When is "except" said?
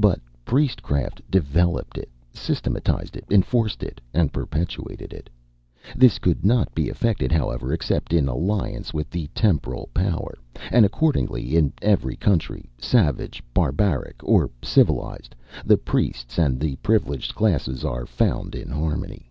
7.72-8.12